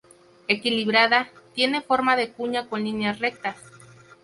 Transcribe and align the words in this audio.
Equilibrada, 0.47 1.29
tiene 1.53 1.81
forma 1.83 2.15
de 2.15 2.31
cuña 2.31 2.65
con 2.67 2.83
líneas 2.83 3.19
rectas. 3.19 3.57